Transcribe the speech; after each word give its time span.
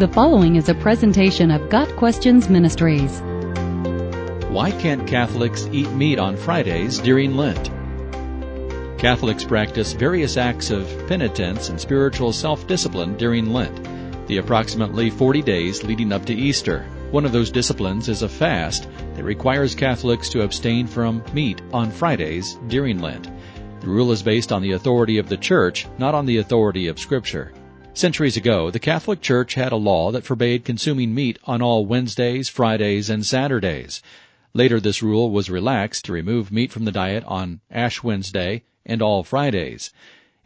The 0.00 0.08
following 0.08 0.56
is 0.56 0.70
a 0.70 0.74
presentation 0.74 1.50
of 1.50 1.68
Got 1.68 1.94
Questions 1.96 2.48
Ministries. 2.48 3.20
Why 4.48 4.70
can't 4.70 5.06
Catholics 5.06 5.68
eat 5.72 5.90
meat 5.90 6.18
on 6.18 6.38
Fridays 6.38 6.98
during 6.98 7.36
Lent? 7.36 7.70
Catholics 8.98 9.44
practice 9.44 9.92
various 9.92 10.38
acts 10.38 10.70
of 10.70 10.88
penitence 11.06 11.68
and 11.68 11.78
spiritual 11.78 12.32
self 12.32 12.66
discipline 12.66 13.18
during 13.18 13.52
Lent, 13.52 14.26
the 14.26 14.38
approximately 14.38 15.10
40 15.10 15.42
days 15.42 15.84
leading 15.84 16.14
up 16.14 16.24
to 16.24 16.34
Easter. 16.34 16.86
One 17.10 17.26
of 17.26 17.32
those 17.32 17.50
disciplines 17.50 18.08
is 18.08 18.22
a 18.22 18.28
fast 18.30 18.88
that 19.16 19.24
requires 19.24 19.74
Catholics 19.74 20.30
to 20.30 20.40
abstain 20.40 20.86
from 20.86 21.22
meat 21.34 21.60
on 21.74 21.90
Fridays 21.90 22.58
during 22.68 23.00
Lent. 23.00 23.28
The 23.82 23.88
rule 23.88 24.12
is 24.12 24.22
based 24.22 24.50
on 24.50 24.62
the 24.62 24.72
authority 24.72 25.18
of 25.18 25.28
the 25.28 25.36
Church, 25.36 25.86
not 25.98 26.14
on 26.14 26.24
the 26.24 26.38
authority 26.38 26.88
of 26.88 26.98
Scripture. 26.98 27.52
Centuries 27.92 28.36
ago, 28.36 28.70
the 28.70 28.78
Catholic 28.78 29.20
Church 29.20 29.54
had 29.54 29.72
a 29.72 29.76
law 29.76 30.12
that 30.12 30.24
forbade 30.24 30.64
consuming 30.64 31.12
meat 31.12 31.38
on 31.44 31.60
all 31.60 31.84
Wednesdays, 31.84 32.48
Fridays, 32.48 33.10
and 33.10 33.26
Saturdays. 33.26 34.00
Later, 34.54 34.80
this 34.80 35.02
rule 35.02 35.30
was 35.30 35.50
relaxed 35.50 36.04
to 36.04 36.12
remove 36.12 36.52
meat 36.52 36.72
from 36.72 36.84
the 36.84 36.92
diet 36.92 37.24
on 37.24 37.60
Ash 37.70 38.02
Wednesday 38.02 38.62
and 38.86 39.02
all 39.02 39.22
Fridays. 39.22 39.92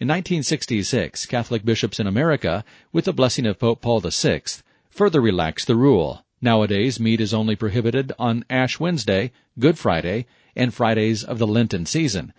In 0.00 0.08
1966, 0.08 1.26
Catholic 1.26 1.64
bishops 1.64 2.00
in 2.00 2.06
America, 2.06 2.64
with 2.92 3.04
the 3.04 3.12
blessing 3.12 3.46
of 3.46 3.58
Pope 3.58 3.80
Paul 3.80 4.00
VI, 4.00 4.42
further 4.90 5.20
relaxed 5.20 5.66
the 5.66 5.76
rule. 5.76 6.24
Nowadays, 6.40 6.98
meat 6.98 7.20
is 7.20 7.32
only 7.32 7.56
prohibited 7.56 8.12
on 8.18 8.44
Ash 8.50 8.80
Wednesday, 8.80 9.32
Good 9.58 9.78
Friday, 9.78 10.26
and 10.56 10.74
Fridays 10.74 11.22
of 11.22 11.38
the 11.38 11.46
Lenten 11.46 11.86
season. 11.86 12.32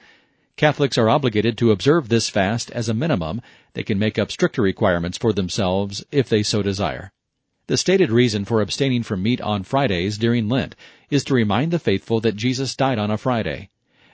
Catholics 0.57 0.97
are 0.97 1.09
obligated 1.09 1.57
to 1.57 1.71
observe 1.71 2.07
this 2.07 2.29
fast 2.29 2.71
as 2.71 2.87
a 2.87 2.93
minimum. 2.93 3.41
They 3.73 3.83
can 3.83 3.99
make 3.99 4.17
up 4.17 4.31
stricter 4.31 4.61
requirements 4.61 5.17
for 5.17 5.33
themselves 5.33 6.05
if 6.13 6.29
they 6.29 6.43
so 6.43 6.61
desire. 6.61 7.11
The 7.67 7.75
stated 7.75 8.09
reason 8.09 8.45
for 8.45 8.62
abstaining 8.62 9.03
from 9.03 9.21
meat 9.21 9.41
on 9.41 9.63
Fridays 9.63 10.17
during 10.17 10.47
Lent 10.47 10.75
is 11.09 11.25
to 11.25 11.34
remind 11.34 11.71
the 11.71 11.79
faithful 11.79 12.21
that 12.21 12.37
Jesus 12.37 12.73
died 12.73 12.97
on 12.97 13.12
a 13.12 13.17
Friday. 13.17 13.70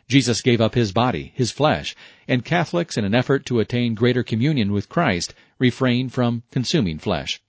Jesus 0.08 0.42
gave 0.42 0.60
up 0.60 0.74
his 0.74 0.92
body, 0.92 1.32
his 1.36 1.52
flesh, 1.52 1.96
and 2.28 2.44
Catholics, 2.44 2.98
in 2.98 3.06
an 3.06 3.14
effort 3.14 3.46
to 3.46 3.60
attain 3.60 3.94
greater 3.94 4.24
communion 4.24 4.72
with 4.72 4.90
Christ, 4.90 5.36
refrain 5.60 6.10
from 6.10 6.42
consuming 6.50 6.98
flesh. 6.98 7.40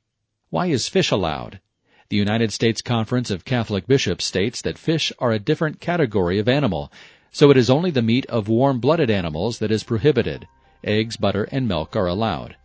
Why 0.51 0.67
is 0.67 0.89
fish 0.89 1.11
allowed? 1.11 1.61
The 2.11 2.19
United 2.19 2.53
States 2.53 2.83
Conference 2.83 3.31
of 3.31 3.47
Catholic 3.47 3.87
Bishops 3.87 4.27
states 4.27 4.61
that 4.63 4.77
fish 4.77 5.13
are 5.19 5.33
a 5.33 5.39
different 5.39 5.81
category 5.81 6.39
of 6.39 6.47
animal 6.47 6.93
so 7.33 7.51
it 7.51 7.57
is 7.57 7.71
only 7.71 7.91
the 7.91 8.03
meat 8.03 8.27
of 8.27 8.49
warm-blooded 8.49 9.11
animals 9.11 9.59
that 9.59 9.73
is 9.73 9.83
prohibited. 9.83 10.47
Eggs, 10.85 11.17
butter, 11.17 11.45
and 11.45 11.67
milk 11.67 11.97
are 11.97 12.07
allowed. 12.07 12.57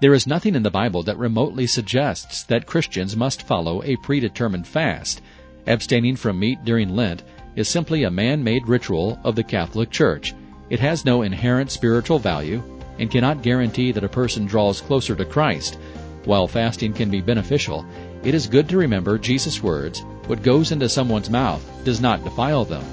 There 0.00 0.14
is 0.14 0.26
nothing 0.26 0.54
in 0.54 0.62
the 0.62 0.70
Bible 0.70 1.02
that 1.04 1.18
remotely 1.18 1.66
suggests 1.66 2.44
that 2.44 2.66
Christians 2.66 3.16
must 3.16 3.46
follow 3.46 3.82
a 3.82 3.96
predetermined 3.96 4.66
fast. 4.66 5.22
Abstaining 5.66 6.16
from 6.16 6.38
meat 6.38 6.64
during 6.64 6.94
Lent 6.94 7.24
is 7.56 7.68
simply 7.68 8.04
a 8.04 8.10
man-made 8.10 8.68
ritual 8.68 9.18
of 9.24 9.34
the 9.34 9.42
Catholic 9.42 9.90
Church. 9.90 10.34
It 10.70 10.80
has 10.80 11.04
no 11.04 11.22
inherent 11.22 11.70
spiritual 11.70 12.18
value 12.18 12.62
and 12.98 13.10
cannot 13.10 13.42
guarantee 13.42 13.90
that 13.92 14.04
a 14.04 14.08
person 14.08 14.46
draws 14.46 14.80
closer 14.80 15.16
to 15.16 15.24
Christ. 15.24 15.78
While 16.24 16.46
fasting 16.46 16.92
can 16.92 17.10
be 17.10 17.20
beneficial, 17.20 17.86
it 18.22 18.34
is 18.34 18.46
good 18.46 18.68
to 18.68 18.76
remember 18.76 19.16
Jesus' 19.16 19.62
words, 19.62 20.04
what 20.26 20.42
goes 20.42 20.72
into 20.72 20.88
someone's 20.88 21.30
mouth 21.30 21.64
does 21.84 22.00
not 22.00 22.24
defile 22.24 22.64
them. 22.64 22.84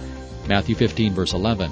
Matthew 0.47 0.75
15, 0.75 1.13
verse 1.13 1.33
11. 1.33 1.71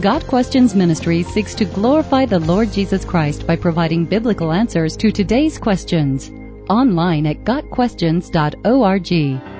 Got 0.00 0.26
Questions 0.26 0.74
Ministry 0.74 1.22
seeks 1.22 1.54
to 1.54 1.64
glorify 1.64 2.26
the 2.26 2.40
Lord 2.40 2.72
Jesus 2.72 3.04
Christ 3.04 3.46
by 3.46 3.56
providing 3.56 4.04
biblical 4.04 4.52
answers 4.52 4.96
to 4.96 5.12
today's 5.12 5.58
questions. 5.58 6.32
Online 6.68 7.26
at 7.26 7.44
GotQuestions.org. 7.44 9.53